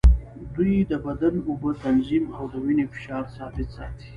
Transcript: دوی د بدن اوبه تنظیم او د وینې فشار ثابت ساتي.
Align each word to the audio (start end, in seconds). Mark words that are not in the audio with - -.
دوی 0.55 0.73
د 0.91 0.93
بدن 1.05 1.35
اوبه 1.47 1.71
تنظیم 1.83 2.25
او 2.37 2.43
د 2.53 2.53
وینې 2.65 2.85
فشار 2.93 3.23
ثابت 3.37 3.67
ساتي. 3.77 4.09